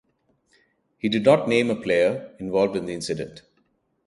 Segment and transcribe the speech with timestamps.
[0.97, 3.43] He did not name a player involved in the incident.